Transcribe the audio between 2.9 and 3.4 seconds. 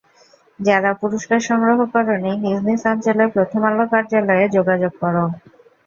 অঞ্চলে